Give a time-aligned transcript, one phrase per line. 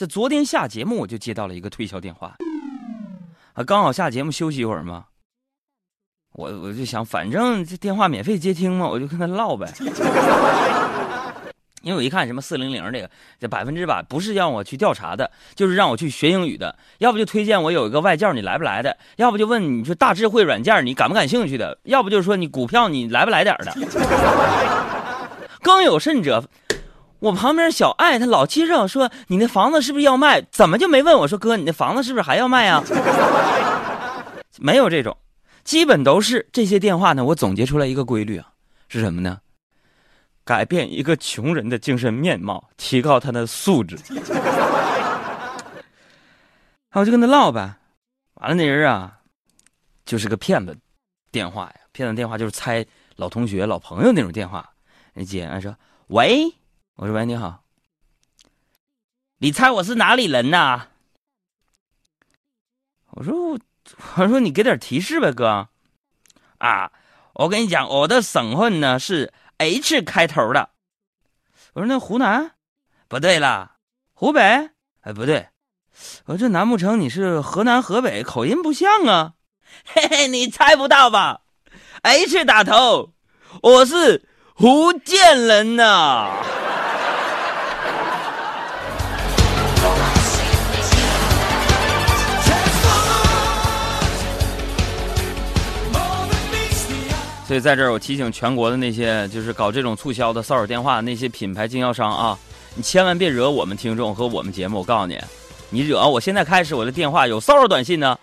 [0.00, 2.34] 这昨天下节目我就接到了一个推销电话，
[3.52, 5.04] 啊，刚好下节目休息一会儿嘛，
[6.32, 9.70] 我我就想，反正这电话免费接听嘛，我就跟他唠呗。
[11.82, 16.74] 因为我一看什么四零零这个，这百分之百不是让我去调查的，就是让我去学英语的。
[16.96, 18.96] 要不就推荐我有一个外教，你来不来的？
[19.16, 21.78] 要不就问你说大智慧软件，你感不感兴趣的？
[21.84, 23.70] 要不就是说你股票你来不来点的？
[25.60, 26.42] 更有甚者，
[27.20, 30.42] 我旁边小爱他老介绍说你那房子是不是要卖？
[30.50, 32.82] 怎么就没问我说哥你那房子是不是还要卖啊？
[34.58, 35.16] 没有这种，
[35.64, 37.24] 基本都是这些电话呢。
[37.24, 38.52] 我总结出来一个规律啊，
[38.88, 39.38] 是什么呢？
[40.44, 43.96] 改变一个穷人的精神面貌，提高他的素质。
[46.92, 47.76] 我就跟他唠呗，
[48.34, 49.18] 完了那人啊，
[50.04, 50.76] 就是个骗子
[51.30, 54.68] 电话呀，骗子电话就是猜老同学、老朋友那种电话。
[55.14, 55.76] 那接，俺说
[56.08, 56.52] ：“喂，
[57.00, 57.64] 我说喂，你好，
[59.38, 60.88] 你猜我是哪里人呐？”
[63.12, 63.58] 我说
[64.16, 65.70] ：“我说你给点提示呗，哥。”
[66.60, 66.92] 啊，
[67.32, 69.32] 我跟你讲，我的省份呢是。
[69.56, 70.70] H 开头的，
[71.74, 72.52] 我说那湖南，
[73.08, 73.76] 不对了，
[74.14, 74.70] 湖北，
[75.00, 75.48] 哎不对，
[76.24, 79.34] 我说这难不成你是河南河北口音不像啊？
[79.84, 81.42] 嘿嘿，你猜不到吧
[82.02, 83.12] ？H 打头，
[83.62, 84.26] 我是
[84.56, 86.59] 福建人呐。
[97.50, 102.38] 所以在这儿，我提醒全国的那些就是搞这种促销的骚扰电话那些品牌经销商啊，
[102.76, 104.78] 你千万别惹我们听众和我们节目。
[104.78, 105.18] 我告诉你，
[105.68, 108.16] 你惹我现在开始我的电话有骚扰短信呢，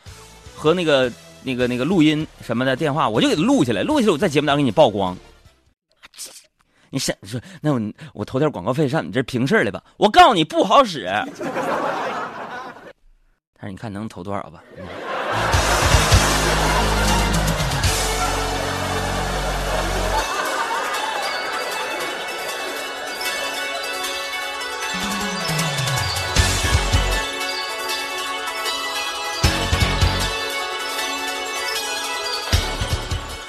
[0.55, 1.11] 和那个
[1.43, 5.13] 那个那个录音什么的电话，我就给他录下来，录下来我在节目当中给你曝光。
[6.89, 7.81] 你审说那我
[8.13, 9.83] 我投点广告费上你这平事儿来吧？
[9.97, 11.03] 我告诉你不好使。
[13.59, 14.63] 但是你看能投多少吧？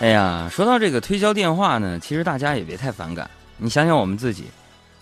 [0.01, 3.29] 哎呀，说到这个推销电话呢，其实大家也别太反感。
[3.57, 4.45] 你想想我们自己，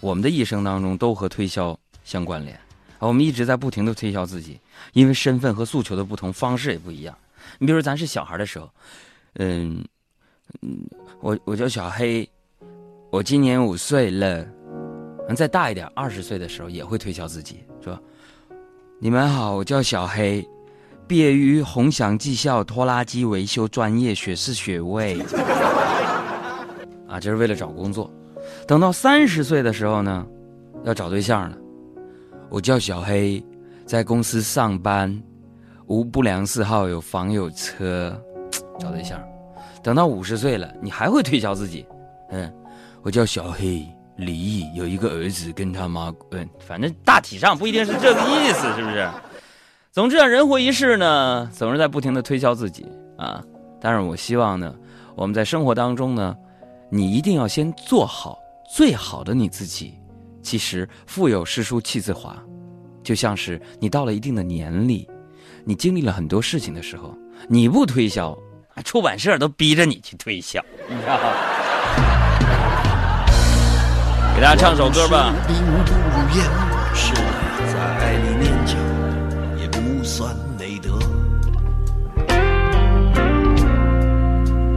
[0.01, 2.59] 我们的一生当中都和推销相关联。
[2.99, 4.59] 我们一直在不停的推销自己，
[4.95, 7.15] 因为身份和诉求的不同，方式也不一样。
[7.59, 8.71] 你比如说，咱是小孩的时候，
[9.35, 9.85] 嗯
[10.63, 10.79] 嗯，
[11.21, 12.27] 我我叫小黑，
[13.11, 14.47] 我今年五岁了。
[15.37, 18.01] 再大一点，二十岁的时候也会推销自己，说
[18.99, 20.43] ：“你们好，我叫小黑。”
[21.09, 25.21] 毕业于宏祥技校拖拉机维修专业学士学位，
[27.07, 28.11] 啊，这是为了找工作。
[28.67, 30.27] 等到三十岁的时候呢，
[30.85, 31.57] 要找对象了。
[32.51, 33.41] 我叫小黑，
[33.85, 35.17] 在公司上班，
[35.87, 38.21] 无不良嗜好，有房有车，
[38.81, 39.23] 找对象。
[39.85, 41.87] 等到五十岁了，你还会推销自己？
[42.33, 42.53] 嗯，
[43.03, 43.87] 我叫小黑
[44.17, 49.09] 离异，有一个儿子跟他妈，嗯，反正大体上不一定是这个意思，是不是？
[49.97, 52.87] 总之啊，人活一世呢，总是在不停的推销自己
[53.17, 53.43] 啊。
[53.81, 54.75] 但是我希望呢，
[55.15, 56.37] 我们在生活当中呢，
[56.91, 58.39] 你一定要先做好
[58.71, 59.95] 最好的你自己。
[60.43, 62.37] 其实腹有诗书气自华，
[63.03, 65.03] 就像是你到了一定的年龄，
[65.65, 67.17] 你经历了很多事情的时候，
[67.49, 68.37] 你不推销，
[68.85, 71.33] 出版社都逼着你去推销，你知道吗？
[74.37, 75.33] 给大家唱首歌吧。
[80.07, 80.97] 算美德，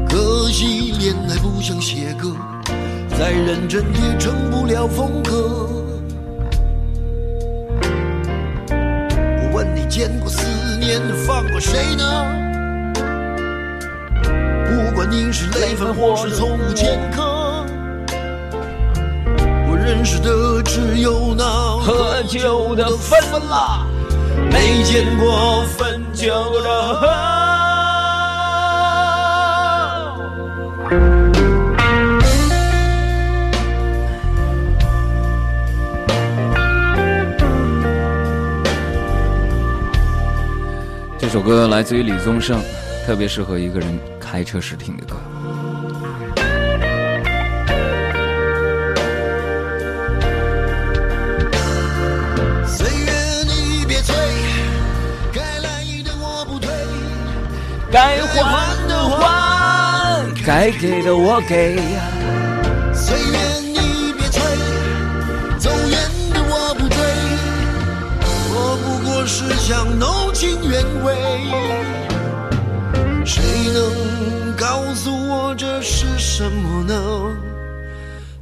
[0.10, 2.36] 可惜恋爱不像写歌，
[3.16, 5.70] 再认真也成不了风格。
[8.72, 10.42] 我问你，见过思
[10.80, 12.26] 念放过谁呢？
[14.66, 17.64] 不管你是累犯或是从无前科，
[19.70, 21.44] 我认识的只有那
[21.78, 23.86] 喝酒的分了。
[24.52, 26.28] 没见过分酒
[26.62, 27.30] 的。
[41.18, 42.60] 这首歌来自于李宗盛，
[43.06, 45.16] 特别适合一个人开车时听的歌。
[57.92, 61.76] 该还的还，该给的我给。
[62.94, 63.38] 岁月
[63.74, 64.42] 你别催，
[65.58, 66.00] 走远
[66.34, 66.98] 的我不追。
[68.52, 71.16] 我不过是想弄清原委。
[73.26, 73.44] 谁
[73.74, 76.94] 能告诉我这是什么呢？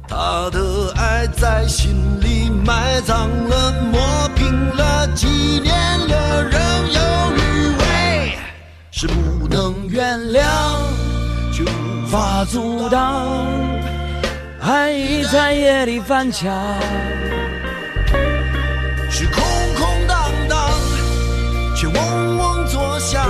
[0.06, 5.74] 他的爱在心里埋葬了，磨平了，几年
[6.08, 6.60] 了，仍
[6.92, 7.00] 有
[7.36, 7.47] 余味，
[9.00, 10.42] 是不能原谅，
[11.52, 13.46] 却无法阻挡，
[14.60, 16.52] 爱已在夜里翻墙。
[19.08, 19.40] 是空
[19.76, 20.70] 空荡荡，
[21.76, 23.24] 却嗡嗡作响。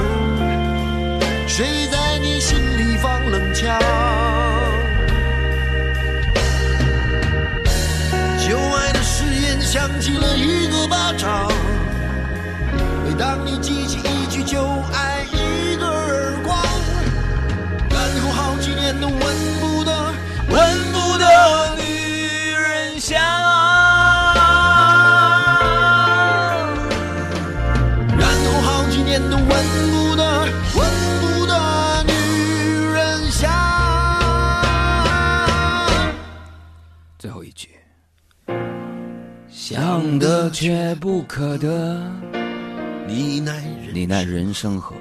[1.47, 3.79] 谁在你心里放冷枪？
[8.38, 11.47] 旧爱的誓言响起了一个巴掌。
[13.05, 15.18] 每当你记起一句旧爱，
[19.08, 19.20] 闻
[19.60, 19.93] 不得，
[20.50, 21.25] 闻不得
[21.76, 21.82] 女
[22.52, 23.19] 人香。
[28.19, 30.22] 然后好几年都闻不得，
[30.75, 30.81] 闻
[31.20, 32.12] 不得女
[32.93, 33.50] 人香。
[37.19, 37.69] 最后一句，
[39.50, 42.00] 想得却不可得，
[43.06, 44.94] 你奈人你奈人生何？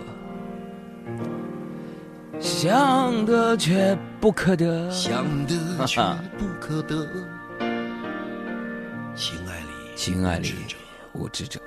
[2.39, 5.55] 想得却不可得，想得
[5.85, 6.01] 却
[6.37, 7.07] 不可得。
[9.15, 10.53] 情爱里，情爱里
[11.13, 11.59] 无知者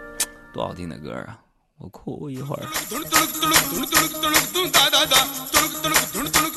[0.52, 1.36] 多好听的歌啊！
[1.78, 2.62] 我哭一会儿。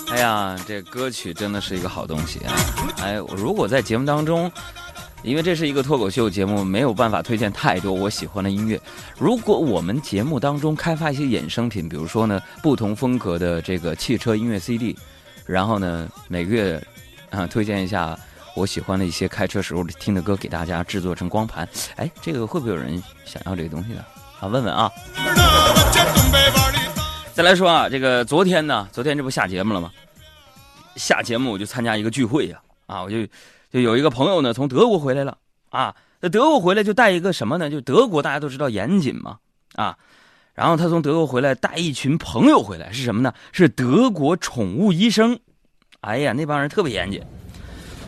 [0.09, 2.53] 哎呀，这歌曲真的是一个好东西啊！
[3.01, 4.51] 哎，我如果在节目当中，
[5.23, 8.79] 因为这是一个脱口秀节目，没有办法推荐太多我喜欢的音乐。
[9.17, 14.95] 如果我们节目当中开发一些衍生品，比如说呢，不同风格的这个汽车音乐 CD，
[15.45, 16.81] 然后呢，每个月
[17.29, 18.17] 啊推荐一下
[18.53, 24.03] 我喜欢的一些开车时候听的歌给大家制作成光盘，哎，这个会不会有人想要这个东西呢？
[24.41, 24.91] 啊，问问啊。
[27.33, 29.89] 再来说啊，这个昨天呢，昨天这不下节目了吗？
[30.97, 33.25] 下节目我就参加一个聚会呀、啊，我就
[33.73, 35.35] 就有一个朋友呢从德国回来了
[35.71, 37.71] 啊，那德国回来就带一个什么呢？
[37.71, 39.39] 就德国大家都知道严谨嘛
[39.73, 39.97] 啊，
[40.53, 43.33] 然后他从德国回来带一群朋友回来是什么呢？
[43.51, 45.39] 是德国宠物医生，
[46.01, 47.19] 哎呀，那帮人特别严谨。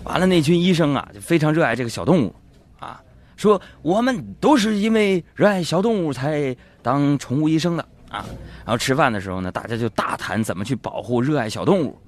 [0.04, 2.36] 完了，那群医生啊就非常热爱这个小动物
[2.80, 3.02] 啊，
[3.36, 8.24] 说我们都是因为热爱小动物才当宠物医生的啊。
[8.64, 12.00] 然后吃饭的时候呢，大家就大谈怎么去保护热爱小动物。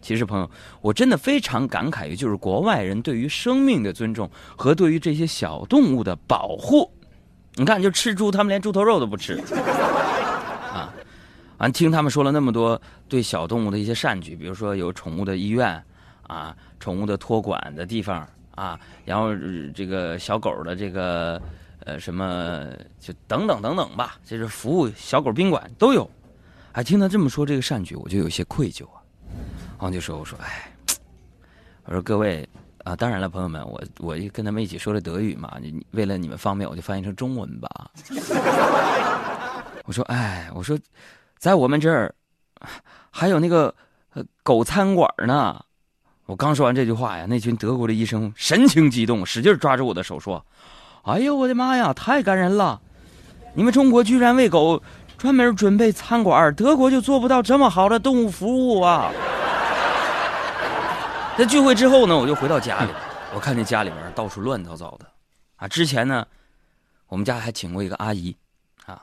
[0.00, 0.50] 其实，朋友，
[0.80, 6.90] 我真的非常感慨于就是国外人对于生命的尊重和对于这些小动物的保护。
[7.58, 9.40] 你看，就吃猪，他们连猪头肉都不吃
[10.70, 10.92] 啊！
[11.58, 15.82] 完，听他们说了那么多对小动物的一些善举，比如说有宠物的医院
[16.26, 19.30] 啊，宠物的托管的地方啊，然后、
[19.74, 21.40] 这个小狗的这个
[21.80, 22.66] 呃什么
[23.00, 26.08] 就等等等等吧，就是服务小狗宾馆都有。
[26.72, 28.86] 哎，听他这么说这个善举，我就有些愧疚。
[29.78, 30.70] 然后就说：“我说，哎，
[31.84, 32.48] 我说各位
[32.84, 37.68] 啊，当然了，朋友们，我我跟他们一起说的德语嘛，你为了你们方便，我就翻译成中文吧。
[39.84, 40.78] 我说，哎，我说，
[41.38, 42.14] 在我们这儿
[43.10, 43.74] 还有那个
[44.42, 45.62] 狗餐馆呢。
[46.24, 50.44] 我刚说完这句话呀，那群德国的医生神情激动，使劲抓住我的手说
[51.04, 52.80] ：‘哎呦，我的妈呀，太感人了！
[53.54, 54.82] 你们中国居然为狗
[55.16, 59.12] 专门准备餐馆，德国就做不到这么好的动物服务啊！’
[61.38, 62.90] 在聚会之后呢，我就回到家里，
[63.34, 65.06] 我看见家里边到处乱糟糟的，
[65.56, 66.26] 啊，之前呢，
[67.08, 68.34] 我们家还请过一个阿姨，
[68.86, 69.02] 啊，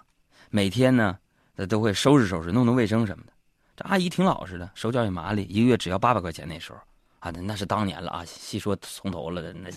[0.49, 1.15] 每天呢，
[1.55, 3.33] 她都会收拾收拾，弄弄卫生什么的。
[3.75, 6.79] 这阿姨挺老实的，手脚也麻利，一个月只要八百块钱那时候，
[7.19, 9.69] 啊，那那是当年了啊，细说从头了，那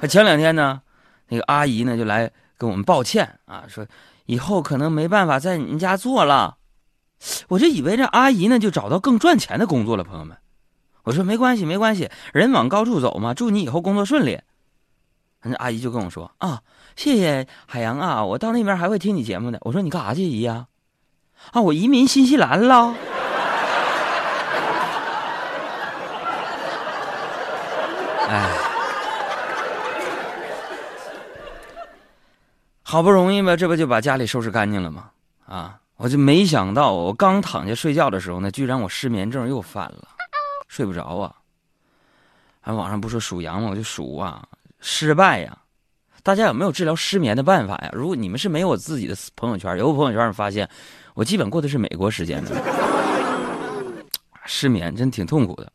[0.00, 0.82] 那前两天呢，
[1.28, 2.28] 那个阿姨呢就来
[2.58, 3.86] 跟我们抱歉啊，说
[4.26, 6.56] 以后可能没办法在你家做了。
[7.46, 10.36] 我这以为这阿姨呢就找到更赚钱的工作了，朋友们。
[11.04, 14.40] 我说没关系，没关系，人往高处走嘛，祝你以后工作顺利。
[15.42, 16.60] 那阿姨就跟我说啊，
[16.96, 19.58] 谢谢海洋啊，我到那边还会听你节目的。
[19.62, 20.66] 我说你干啥去，姨呀、
[21.52, 21.62] 啊？
[21.62, 22.94] 我移民新西兰了。
[28.28, 28.50] 哎，
[32.82, 35.10] 好不容易吧，这不就把家里收拾干净了吗？
[35.46, 40.08] 啊，我就没想到，我刚躺下睡觉的时候呢，居然我失眠症又犯了。
[40.70, 41.34] 睡不着啊！
[42.60, 43.70] 还网上不说数羊吗？
[43.70, 44.46] 我就数啊，
[44.78, 45.58] 失败呀！
[46.22, 47.90] 大家有没有治疗失眠的办法呀？
[47.92, 50.70] 如果你们是没有我自己的朋友圈，有个朋友圈发现
[51.14, 52.54] 我基本过的是美国时间的，
[54.46, 55.72] 失眠真挺痛苦的。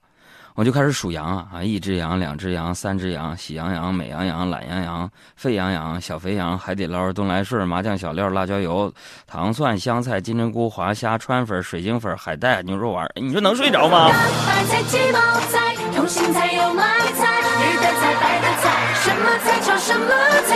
[0.56, 8.90] 我就开始数羊啊啊，一只羊、两只羊、三只羊、喜羊羊、美羊羊、懒羊羊、沸羊羊、小肥羊、海底捞、东来顺、麻酱小料、辣椒油、
[9.28, 14.10] 糖蒜、香菜、金针菇、滑虾、川粉、水晶粉、海带、牛肉丸，你说能睡着吗？
[14.48, 15.20] 白菜、鸡毛
[15.52, 16.84] 菜、通心菜、油麦
[17.18, 20.08] 菜、绿的菜、白的菜，什么菜炒什么
[20.48, 20.56] 菜，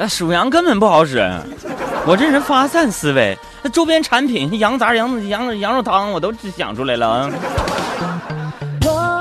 [0.00, 1.18] 那属羊根本不好使，
[2.06, 7.28] 我这人发散思维，那周边产品羊杂、羊羊羊肉汤我都想出来了。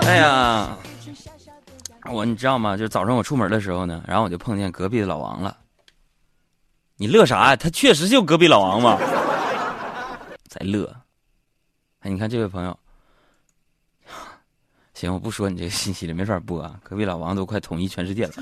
[0.05, 0.69] 哎呀，
[2.11, 2.77] 我你知道吗？
[2.77, 5.57] 就早上我出门的时候呢，然后我就碰见隔壁的老王了。
[6.95, 7.55] 你乐啥呀？
[7.55, 8.99] 他确实就隔壁老王嘛，
[10.47, 10.95] 在乐。
[12.01, 12.77] 哎，你看这位朋友，
[14.93, 16.75] 行，我不说你这个信息了，没法播啊。
[16.83, 18.33] 隔壁老王都快统一全世界了。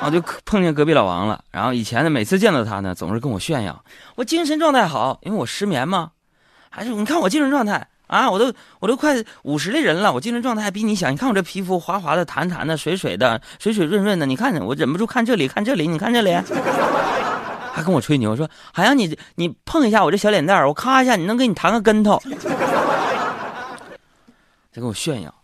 [0.00, 1.42] 啊，就碰见隔壁老王了。
[1.50, 6.12] 然后以前呢，每次见到他呢，总是跟我炫耀我精神状态好，因为我失眠嘛。
[6.70, 11.10] 还是你看我精神状态啊，我都我都快五十的人了，我精神状态还比你小。
[11.10, 14.24] 你看我这皮肤滑滑的、弹弹的、水水的、水水润润的。
[14.24, 16.32] 你看我忍不住看这里，看这里，你看这里，
[17.72, 22.22] 还跟我吹牛说海洋你你碰一下我这小脸蛋我咔一下你能给你弹个跟头，
[24.70, 25.34] 在跟我炫耀，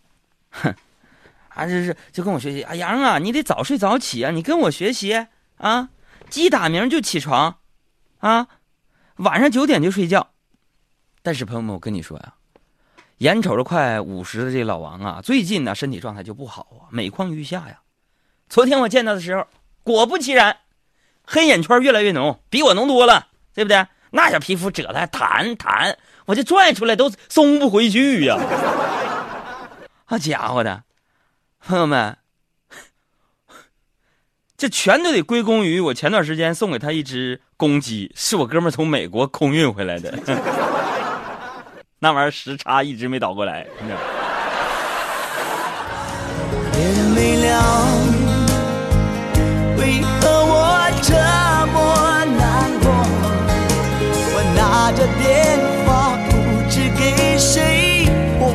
[0.51, 0.73] 哼。
[1.55, 2.61] 啊，这是就跟我学习。
[2.61, 4.29] 啊，杨啊，你得早睡早起啊！
[4.29, 5.25] 你跟我学习
[5.57, 5.89] 啊！
[6.29, 7.57] 鸡打鸣就起床，
[8.19, 8.47] 啊，
[9.17, 10.31] 晚上九点就睡觉。
[11.23, 12.33] 但是朋友们，我跟你说呀，
[13.19, 17.79] 眼瞅着快五十的这老王啊，最近呢身体状态就不好啊，每况愈下呀。
[18.49, 19.47] 昨天我见到的时候，
[19.83, 20.57] 果不其然，
[21.23, 23.87] 黑眼圈越来越浓，比我浓多了，对不对？
[24.11, 28.37] 那小皮肤褶的弹弹，我就拽出来都松不回去呀！
[30.05, 30.83] 好家伙的！
[31.67, 32.15] 朋友们，
[34.55, 40.13] 这全都得归功于我前段时间送给他一只公鸡，是我哥们从美国空运回来的。
[41.97, 43.65] 那玩意儿时差一直没倒过来。
[46.71, 47.59] 天没亮，
[49.79, 51.15] 为何我这
[51.73, 52.91] 么难过？
[54.35, 56.31] 我拿着电话不
[56.69, 58.05] 知给谁
[58.37, 58.53] 拨。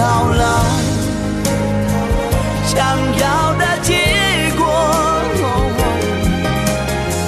[0.00, 0.64] 到了
[2.64, 2.78] 想
[3.18, 3.92] 要的结
[4.56, 4.64] 果，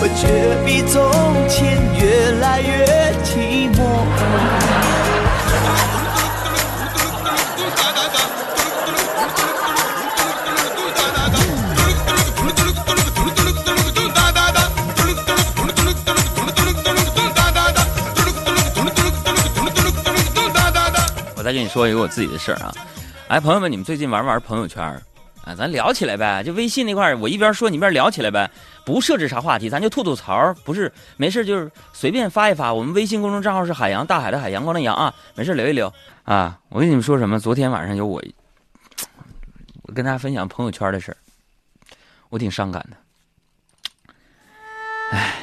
[0.01, 0.97] 我却比走
[21.43, 22.73] 我再跟你说一个我自己的事儿啊，
[23.27, 24.81] 哎，朋友们，你们最近玩不玩朋友圈
[25.45, 25.53] 啊？
[25.57, 28.49] 咱聊起来呗，就微信那块儿，我一边说你一边聊起来呗，
[28.87, 32.73] 不设置啥话题，咱就吐吐槽，不是没事就是随便发一发。
[32.73, 36.61] 我们微信公众账号是海洋大海的海阳光的阳啊，没事聊一聊啊。
[36.69, 37.41] 我跟你们说什么？
[37.41, 38.23] 昨天晚上有我，
[39.83, 41.17] 我跟大家分享朋友圈的事儿，
[42.29, 42.97] 我挺伤感的。
[45.11, 45.35] 哎，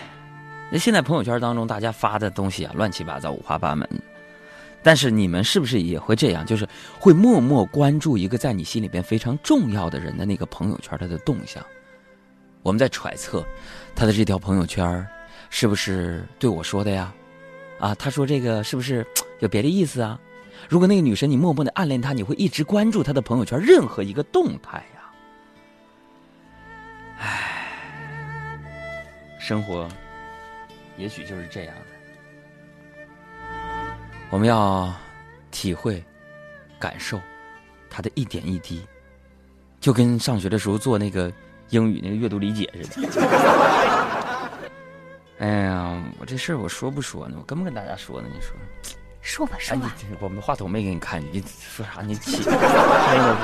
[0.71, 3.85] 那现在朋友圈当中大家发的东西啊，乱七八糟，五花八门。
[4.81, 6.45] 但是你们是不是也会这样？
[6.45, 6.67] 就是
[6.99, 11.63] 会默默关注一个在你心里边非常重要的人的那个朋友圈他的动向。
[12.61, 13.45] 我们在揣测
[13.95, 15.05] 他的这条朋友圈
[15.49, 17.13] 是不是对我说的呀？
[17.79, 19.05] 啊，他说这个是不是
[19.39, 20.19] 有别的意思啊？
[20.67, 25.11] 如果那个女生你默默的暗恋她，你会一直关注她的朋友圈任何一个动态呀？
[27.19, 28.59] 唉，
[29.39, 29.87] 生活
[30.97, 31.73] 也许就是这样。
[34.29, 34.93] 我们要
[35.49, 36.03] 体会、
[36.79, 37.19] 感受
[37.89, 38.85] 他的一点一滴，
[39.79, 41.31] 就跟上学的时候做那个
[41.69, 43.09] 英语那个阅读理解似的。
[45.39, 47.37] 哎呀，我这事儿我说不说呢？
[47.39, 48.27] 我跟不跟大家说呢？
[48.31, 48.55] 你说？
[49.21, 49.95] 说吧说吧。
[50.19, 52.01] 我们话筒没给你看，你说啥？
[52.01, 52.51] 你起，不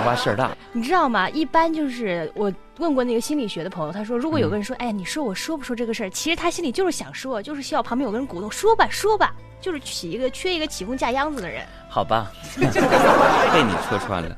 [0.04, 0.56] 怕事儿大。
[0.72, 1.30] 你知道吗？
[1.30, 6.10] 一般就是我问过那个心理学的朋友，他说，如果有个人说，哎呀，你说我说不说这个事儿？
[6.10, 9.34] 其实他心里就是想说，就是需要旁边有个人鼓动，说吧说吧。
[9.62, 14.38] 就是起一个缺一个起哄架秧子的人，好吧， 被你戳穿了。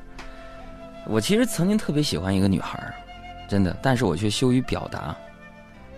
[1.06, 2.94] 我其实曾经特别喜欢一个女孩儿，
[3.48, 5.14] 真的，但是我却羞于表达，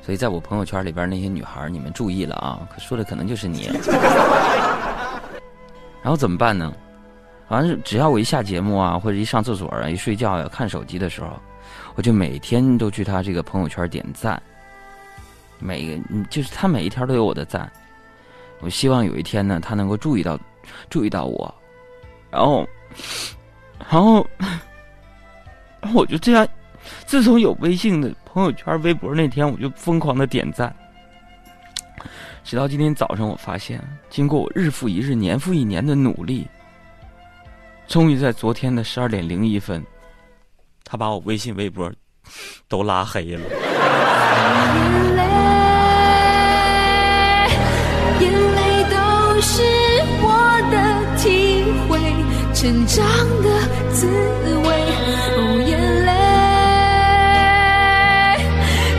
[0.02, 3.70] 所以在我朋友圈里边那些女孩儿，你们注意了啊，可说的可能就是你。
[6.02, 6.72] 然后怎么办呢？
[7.46, 11.30] 好像是只要我一下节目啊，或者一上厕所啊，一睡觉呀、看手机的时候，
[11.96, 14.40] 我就每天都去他这个朋友圈点赞。
[15.58, 17.70] 每个嗯就是他每一条都有我的赞，
[18.60, 20.38] 我希望有一天呢，他能够注意到，
[20.88, 21.54] 注意到我，
[22.30, 22.68] 然后，
[23.78, 24.26] 然后，
[25.80, 26.46] 然后我就这样，
[27.06, 30.74] 自从有微信的朋友圈、微博那天，我就疯狂的点赞，
[32.44, 36.46] 直到今天早上，我发现，经过我日复一日、年复一年的努力，
[37.88, 39.82] 终于在昨天的十二点零一分，
[40.84, 41.90] 他把我微信、微博
[42.68, 45.09] 都拉黑了。
[52.70, 53.04] 成长
[53.42, 53.48] 的
[53.90, 54.68] 滋味。
[55.34, 55.74] 哦，眼
[56.06, 56.08] 泪，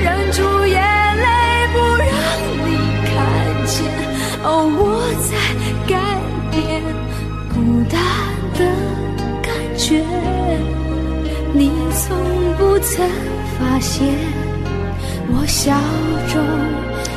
[0.03, 0.75] 忍住眼
[1.15, 1.25] 泪
[1.71, 2.11] 不让
[2.67, 2.69] 你
[3.07, 3.09] 看
[3.65, 3.73] 见。
[4.43, 4.79] 哦，我
[5.23, 5.31] 在
[5.87, 5.95] 改
[6.51, 6.59] 变，
[7.47, 7.55] 孤
[7.89, 7.95] 单
[8.59, 8.59] 的
[9.41, 9.47] 感
[9.77, 10.03] 觉，
[11.53, 12.03] 你从
[12.57, 13.07] 不曾
[13.57, 14.03] 发现。
[15.29, 15.71] 我笑
[16.27, 16.43] 中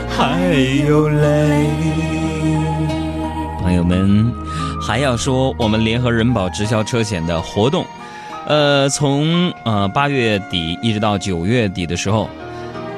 [0.08, 0.38] 还
[0.86, 2.03] 有泪。
[3.84, 4.32] 我们，
[4.80, 7.84] 还要说我们联合人保直销车险的活动，
[8.46, 12.26] 呃，从呃八月底一直到九月底的时候，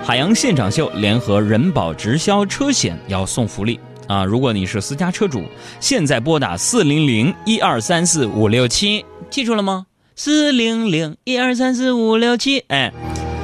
[0.04, 4.24] 海洋现场秀联合人保直销车险要送福利啊！
[4.24, 5.42] 如果你是私家车主，
[5.80, 9.86] 现在拨打四零零一二三四五六七，记住了吗？
[10.14, 12.92] 四零零一二三四五六七，哎。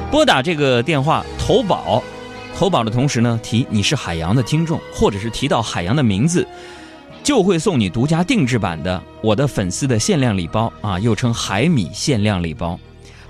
[0.09, 2.01] 拨打这个电话投保，
[2.57, 6.47] 投保的同时呢，提你是海洋的听众，或者是提到海洋的名字，
[7.23, 12.77] 就会送你独家定制版的我的粉丝的限量礼包啊，又称海米限量礼包。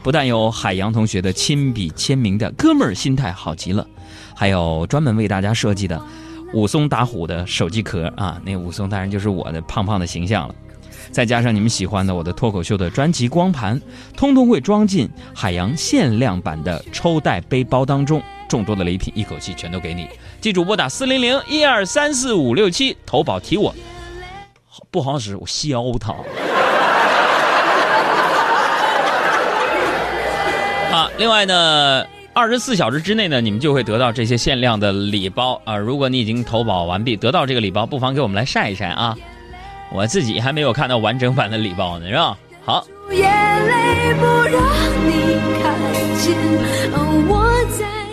[0.02, 3.88] 不但有海洋同学的亲笔签名的哥们儿心态好极了，
[4.36, 6.04] 还有专门为大家设计的
[6.54, 10.56] 武松打虎的手机壳啊，那武松当然就是我的胖胖的形象了。
[11.12, 13.82] 再加上你们喜欢的我的脱口秀的专辑光盘，
[14.16, 20.08] 通通会装进海洋限量版的抽袋背包当中，众多的礼品一口气全都给你。
[20.42, 23.74] 记住拨打四零零一二三四五六七投保提我，
[24.92, 26.14] 不好使我削他。
[30.92, 35.76] 啊，另外呢，二十四小时之内呢，你们就会得到这些限量的礼包啊。
[35.76, 39.18] 如果你已经投保完毕，得到这个礼包，不妨给我们来晒一晒啊。
[39.94, 42.38] 我自己还没有看到完整版的礼包呢，是吧？
[42.66, 42.88] 好。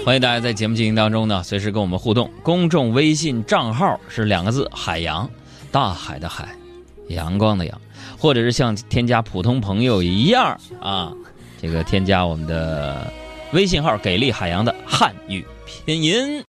[0.04, 2.30] 欢迎大家在节目进行当中呢，随时跟我们互动。
[2.42, 5.28] 公众微信账号是两个字：海洋，
[5.72, 6.48] 大海的海，
[7.08, 7.80] 阳光的阳，
[8.18, 11.14] 或者是像添加普通朋友一样啊，
[11.62, 13.10] 这个添加我们的
[13.52, 16.38] 微信号“给力海洋”的汉语拼音。